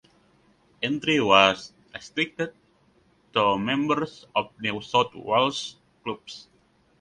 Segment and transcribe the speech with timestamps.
[0.81, 2.55] Entry was restricted
[3.33, 6.47] to members of New South Wales clubs.